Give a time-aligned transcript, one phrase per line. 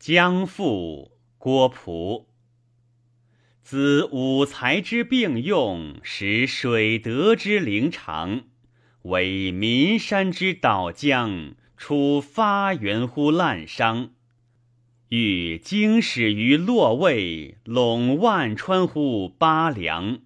[0.00, 2.26] 江父郭璞，
[3.62, 8.44] 子五才之并用，使水德之灵长，
[9.02, 14.08] 为岷山之岛江，出发源乎滥觞。
[15.10, 20.20] 欲经始于洛渭，陇万川乎巴梁，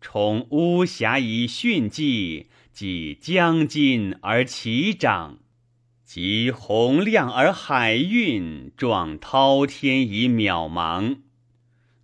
[0.00, 5.38] 崇巫峡以训迹，即江津而其长。
[6.04, 11.16] 及洪亮而海运，壮滔天以渺茫。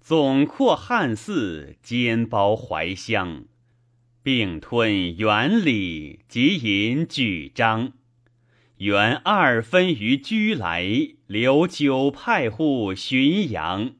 [0.00, 3.44] 总括汉寺，兼包怀乡，
[4.22, 7.92] 并吞原理，即引举章。
[8.78, 10.86] 原二分于居来，
[11.26, 13.92] 留九派乎浔阳。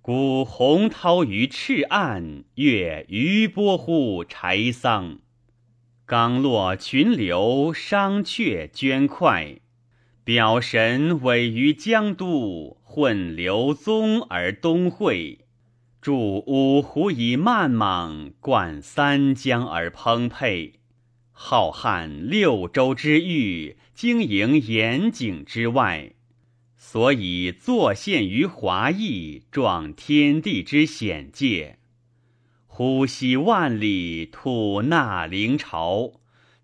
[0.00, 5.18] 古洪涛于赤岸，越余波乎柴桑。
[6.06, 9.60] 刚落群流，商榷捐快；
[10.22, 15.46] 表神委于江都，混流宗而东会。
[16.02, 20.80] 筑五湖以漫莽，贯三江而澎沛。
[21.32, 26.12] 浩瀚六州之域，经营严景之外，
[26.76, 31.78] 所以作献于华裔，壮天地之显界。
[32.76, 36.14] 呼吸万里，吐纳灵潮，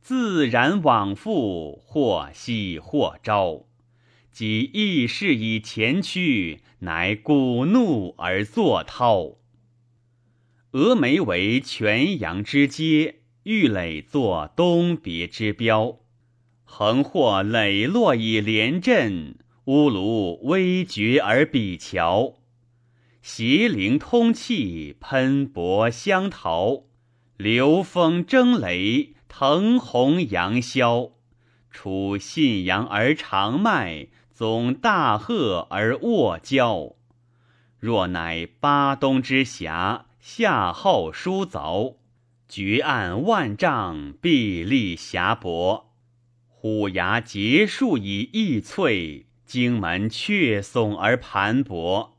[0.02, 3.66] 自然往复，或喜或招。
[4.32, 9.36] 即义事以前驱，乃鼓怒而作涛。
[10.72, 16.00] 峨眉为泉阳之阶，玉垒作东别之标。
[16.64, 22.39] 横或磊落以连阵，乌庐微绝而比桥。
[23.22, 26.86] 邪灵通气，喷薄香桃；
[27.36, 31.12] 流风征雷，腾鸿扬霄。
[31.70, 36.94] 出信阳而长迈，总大壑而卧交。
[37.78, 41.96] 若乃巴东之峡，夏后疏凿，
[42.48, 45.92] 绝岸万丈，壁立峡薄。
[46.48, 52.10] 虎牙结树以异翠，荆门却耸而盘勃。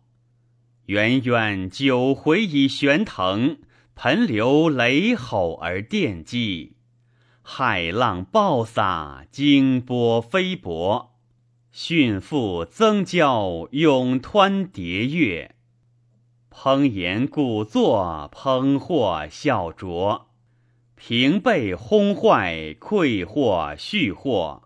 [0.91, 3.59] 渊渊九回以玄腾，
[3.95, 6.73] 盆流雷吼而电击。
[7.41, 11.13] 海浪暴洒，惊波飞搏。
[11.71, 15.55] 迅复增交，永湍叠越。
[16.53, 20.23] 烹言鼓作，烹或笑酌。
[20.97, 24.63] 平背轰坏，溃或续或。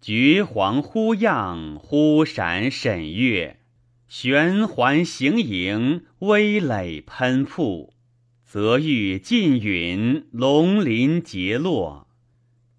[0.00, 3.60] 绝黄忽漾，忽闪沈月。
[4.08, 7.92] 旋环形影，危垒喷瀑，
[8.42, 12.08] 则欲尽陨，龙鳞结落，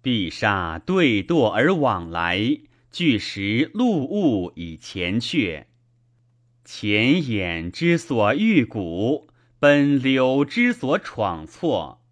[0.02, 2.58] 碧沙对堕而往来，
[2.90, 5.66] 巨石露物以前阙。
[6.64, 9.28] 前眼之所欲古，
[9.60, 12.02] 本柳之所闯错，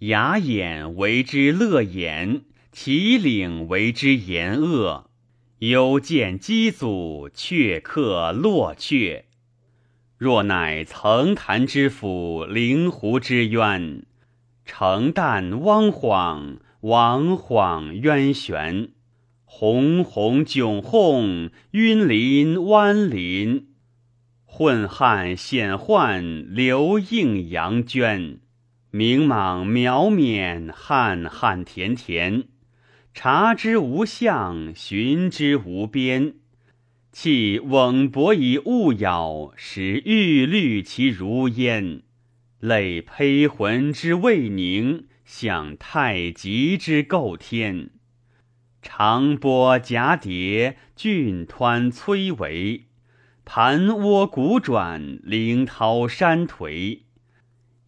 [0.00, 5.09] 雅眼为之乐眼，其岭为之言恶。
[5.60, 9.24] 幽见机祖，却客落阙。
[10.16, 14.06] 若乃层潭之府，灵湖之渊，
[14.64, 18.88] 澄淡汪晃，王晃渊玄，
[19.44, 23.68] 洪洪迥哄，晕林湾林，
[24.46, 28.40] 混汉显幻，流映阳娟，
[28.90, 32.44] 明莽渺冕，汉汉田田。
[33.12, 36.34] 察之无相，寻之无边。
[37.12, 42.02] 气瓮薄以物咬，使玉律其如烟。
[42.60, 47.90] 累胚魂之未凝，享太极之构天。
[48.80, 52.84] 长波蛱蝶，峻湍摧嵬。
[53.44, 57.00] 盘涡鼓转，灵涛山颓。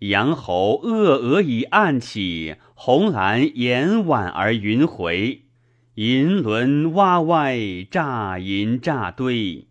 [0.09, 5.43] 阳侯恶鹅以暗起，红蓝掩婉而云回。
[5.95, 7.57] 银轮蛙歪，
[7.89, 9.69] 乍银乍堆。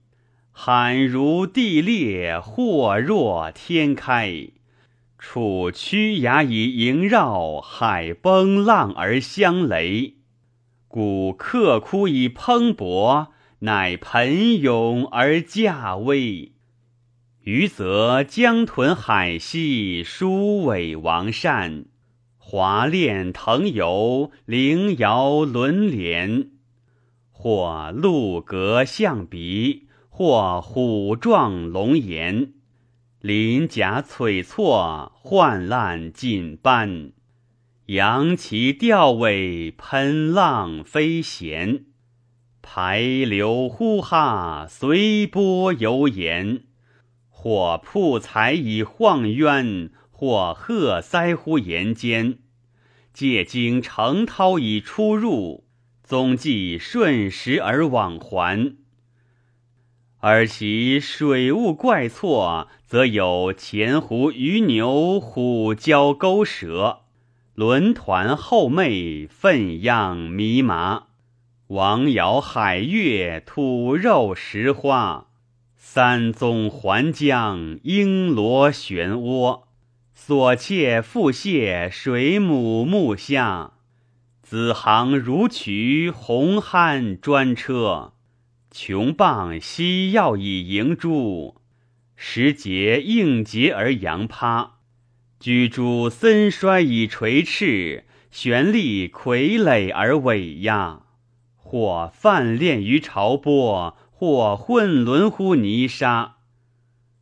[0.51, 4.47] 罕如地裂，或若天开。
[5.17, 10.15] 楚曲崖以萦绕，海崩浪而相雷。
[10.87, 13.27] 古客窟以蓬勃，
[13.59, 16.53] 乃盆涌而驾微。
[17.43, 21.85] 余则江屯海系，舒尾王善；
[22.37, 26.51] 华炼腾游，灵摇轮连。
[27.31, 32.53] 或鹿阁象鼻，或虎状龙颜。
[33.21, 37.11] 鳞甲璀璨，焕烂锦斑。
[37.87, 41.85] 扬旗吊尾，喷浪飞弦。
[42.61, 46.65] 排流呼哈，随波游言。
[47.43, 52.37] 或铺财以晃渊，或鹤塞乎岩间。
[53.13, 55.65] 借经成涛以出入，
[56.03, 58.77] 踪迹顺时而往还。
[60.19, 66.99] 而其水物怪错，则有前湖鱼牛虎蛟钩蛇，
[67.55, 71.07] 轮团后媚，粪样迷麻，
[71.69, 75.30] 王瑶海月，土肉石花。
[75.83, 79.63] 三宗环江，鹰罗漩涡；
[80.13, 83.73] 所切复谢，水母木下。
[84.43, 88.13] 子航如渠，红酣专车。
[88.69, 91.55] 穷蚌西要以迎珠，
[92.15, 94.73] 时节应节而扬趴。
[95.39, 101.01] 居诸森衰以垂翅，旋立傀儡而尾压。
[101.55, 103.97] 或泛恋于潮波。
[104.21, 106.35] 或混沦乎泥沙，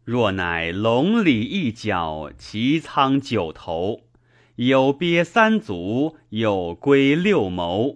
[0.04, 4.02] 若乃龙里一角，其苍九头，
[4.58, 7.94] 有鳖三足，有龟六谋。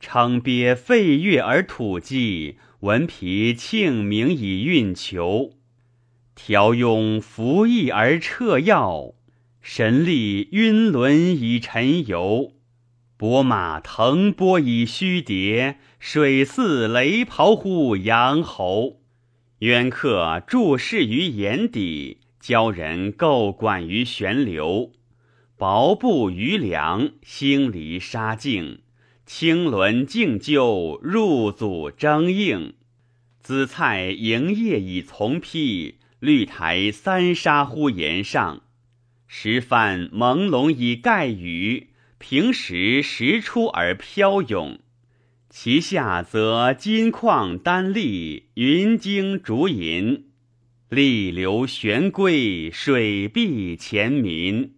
[0.00, 5.52] 称鳖废月而吐迹，闻皮庆明以运球。
[6.34, 9.14] 条庸服役而彻药，
[9.60, 12.54] 神力晕轮以沉游。
[13.16, 19.00] 伯马腾波以虚叠，水似雷咆乎阳侯。
[19.60, 24.92] 渊客注视于眼底，教人构管于悬流。
[25.56, 28.80] 薄布余梁，星离沙径。
[29.24, 32.74] 青纶竞就，入祖争应。
[33.40, 38.62] 紫菜营业以从披，绿苔三沙乎岩上。
[39.26, 41.90] 石帆朦胧以盖雨。
[42.26, 44.78] 平时时出而飘涌，
[45.50, 50.28] 其下则金矿丹丽，云晶竹银，
[50.88, 54.72] 利流玄龟，水碧前民。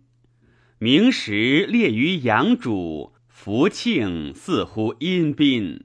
[0.81, 5.85] 明时列于阳主，福庆似乎阴宾，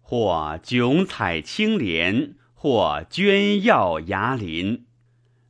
[0.00, 4.86] 或迥彩青莲，或娟耀崖林。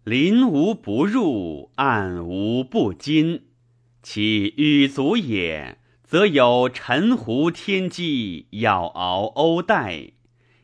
[0.03, 3.43] 林无不入，暗无不金。
[4.07, 10.13] 其羽足也，则有沉湖天机，咬鳌鸥带；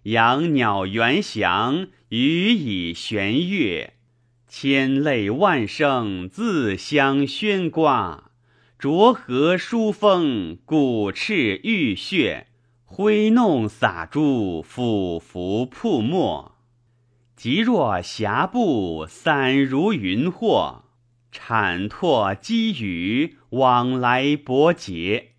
[0.03, 3.95] 养鸟猿翔，鱼以旋跃。
[4.47, 8.25] 千类万声，自相喧呱。
[8.79, 12.49] 浊河疏风，鼓翅欲血。
[12.85, 16.57] 挥弄洒珠，俯伏瀑沫。
[17.35, 20.90] 极若霞步，散如云惑。
[21.33, 25.31] 铲拓积雨，往来伯节；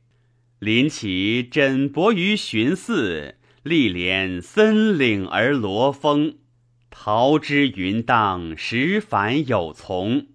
[0.60, 6.36] 临其枕泊于寻寺，历连森岭而罗峰。
[6.90, 10.28] 桃之云荡，时繁有从。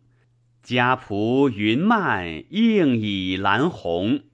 [0.62, 4.24] 家仆云漫，应以兰红。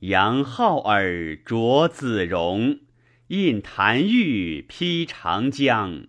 [0.00, 2.80] 杨浩尔着子荣，
[3.28, 6.06] 印檀玉披长江。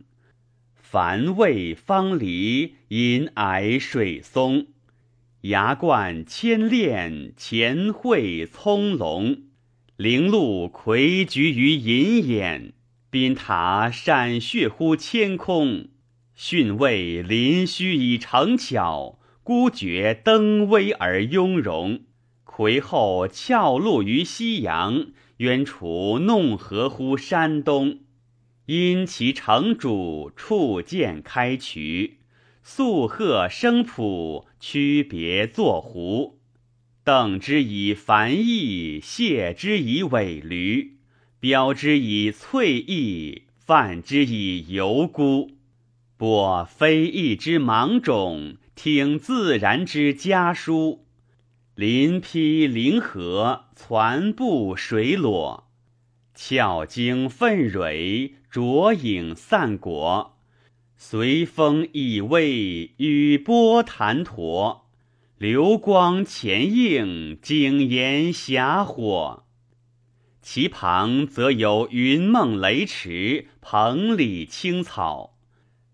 [0.92, 4.66] 凡味方梨，银霭水松；
[5.42, 9.42] 牙冠千炼，前会葱茏。
[9.98, 12.74] 陵鹿魁菊于银眼，
[13.12, 15.90] 宾塔闪血乎天空。
[16.34, 22.00] 训卫临虚以成巧，孤绝登危而雍容。
[22.44, 28.00] 魁后翘露于夕阳，渊楚弄河乎山东。
[28.70, 32.20] 因其城主触剑开渠，
[32.62, 36.38] 素鹤生圃，区别作胡。
[37.04, 40.98] 邓之以繁翼，谢之以尾驴，
[41.40, 45.50] 标之以翠翼，泛之以游孤。
[46.16, 51.08] 播非义之芒种，听自然之家书。
[51.74, 55.69] 鳞披灵河，攒布水裸。
[56.42, 60.36] 巧经奋蕊，浊影散果；
[60.96, 64.84] 随风以微，雨波弹沱。
[65.38, 69.44] 流光潜映，景炎霞火。
[70.42, 75.36] 其旁则有云梦雷池，蓬里青草，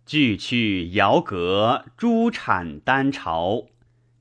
[0.06, 3.66] 巨去遥阁，珠产丹巢。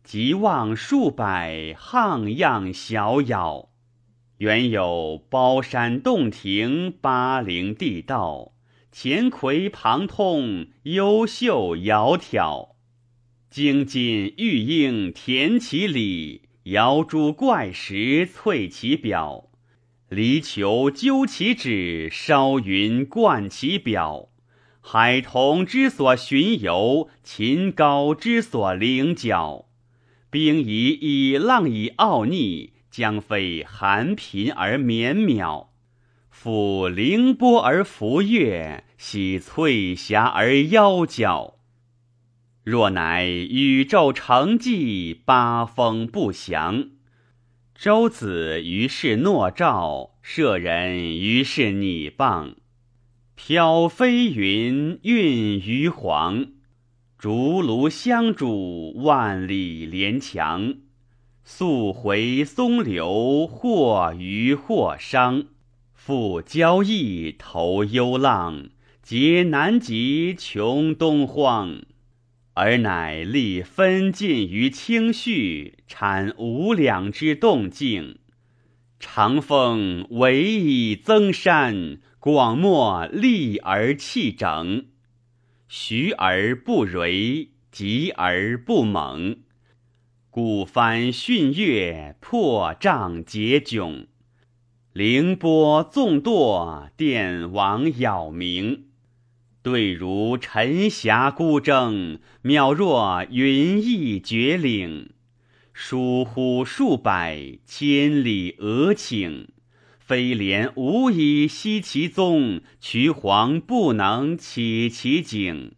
[0.03, 3.69] 极望数百，沆漾小杳。
[4.45, 8.53] 原有包山洞庭，巴陵地道，
[8.93, 12.75] 前魁旁通，优秀窈窕。
[13.49, 19.49] 精金玉英填其里，瑶珠怪石翠其表。
[20.11, 24.29] 离球纠其趾，烧云贯其表。
[24.83, 29.71] 海童之所巡游，秦高之所凌角。
[30.29, 35.67] 兵夷以浪以傲逆，将非寒贫而绵渺。
[36.33, 41.57] 抚凌波而浮月，洗翠霞而腰角。
[42.63, 46.91] 若乃宇宙成纪，八风不祥。
[47.75, 52.55] 周子于是诺诏，舍人于是拟谤。
[53.35, 56.47] 飘飞云，运于黄。
[57.19, 60.77] 竹庐相主，万里连墙。
[61.45, 65.45] 溯回松流，或渔或商。
[65.93, 68.71] 复交翼，投幽浪。
[69.03, 71.83] 结南极，穷东荒。
[72.55, 78.19] 而乃立分晋于清绪，产无两之动静。
[78.99, 81.99] 长风惟以增山。
[82.19, 84.87] 广漠立而气整，
[85.69, 89.41] 徐而不颓，急而不猛。
[90.35, 94.07] 鼓帆训月，破障解迥。
[94.93, 98.81] 凌波纵堕，电王杳冥。
[99.63, 105.11] 对如沉霞孤征，渺若云翳绝岭。
[105.73, 109.47] 疏忽数百，千里俄顷。
[110.01, 115.75] 飞廉无以息其踪，渠黄不能起其景。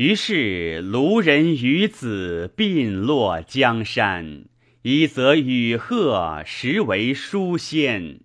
[0.00, 4.46] 于是卢人与子并落江山，
[4.80, 8.20] 一则羽鹤，实为书仙。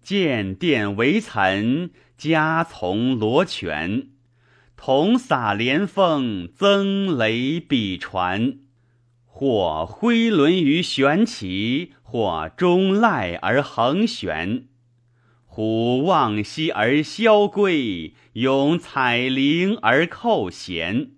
[0.00, 4.10] 见殿为岑，家从罗泉。
[4.76, 8.58] 同洒连峰，增雷比传。
[9.24, 14.68] 或挥轮于悬旗，或中赖而横悬。
[15.58, 21.10] 虎望西而萧归，咏采菱而扣弦。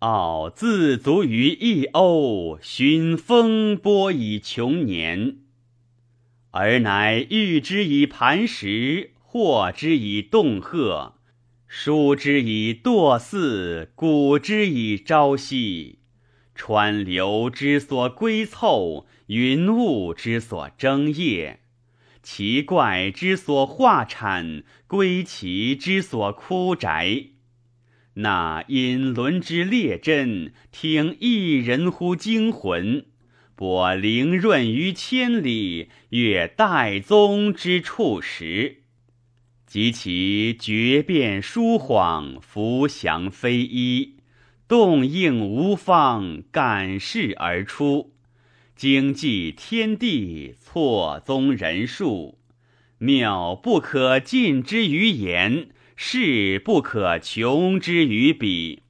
[0.00, 5.38] 傲自足于一瓯，寻风波以穷年。
[6.50, 11.14] 而乃喻之以磐石，获之以洞壑，
[11.66, 16.00] 书之以堕寺，鼓之以朝夕。
[16.54, 21.60] 川流之所归凑，云雾之所争业，
[22.24, 27.26] 奇怪之所化产，归其之所枯宅。
[28.14, 33.02] 那因轮之列阵，听一人乎惊魂；
[33.54, 38.84] 播灵润于千里，阅代宗之处时。
[39.66, 44.16] 及其绝变疏恍，浮翔飞衣。
[44.66, 48.13] 动应无方，感世而出，
[48.76, 52.38] 经济天地，错综人数，
[52.98, 58.82] 妙不可尽之于言，事不可穷之于笔。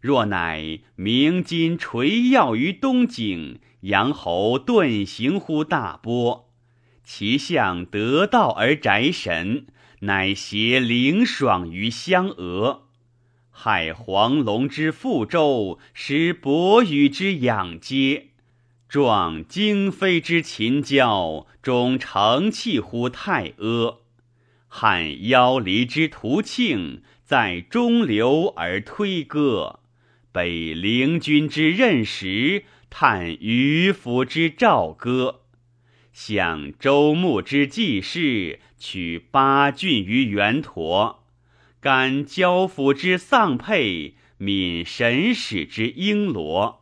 [0.00, 6.48] 若乃鸣金垂耀于东景，阳侯遁形乎大波，
[7.02, 9.66] 其象得道而宅神，
[10.00, 12.84] 乃携灵爽于湘娥。
[13.50, 18.28] 海黄龙之覆舟，使伯鱼之养阶，
[18.92, 24.00] 壮荆飞之秦交，终成器乎太阿；
[24.68, 29.78] 撼腰离之图庆，在中流而推歌；
[30.30, 35.36] 北陵君之任时，叹渔夫之棹歌；
[36.12, 41.24] 向周穆之济世，取八郡于元陀。
[41.80, 46.81] 感交府之丧配，悯神使之璎珞，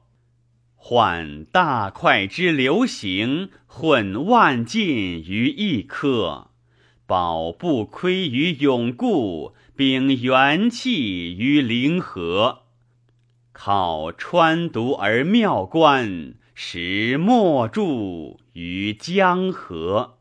[0.83, 4.87] 患大快之流行，混万尽
[5.23, 6.49] 于一刻，
[7.07, 12.63] 保不亏于永固，秉元气于灵和，
[13.53, 20.20] 考川渎而妙观，实莫著于江河。